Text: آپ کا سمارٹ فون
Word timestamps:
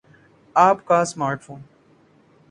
آپ 0.55 0.85
کا 0.85 1.03
سمارٹ 1.05 1.43
فون 1.43 1.59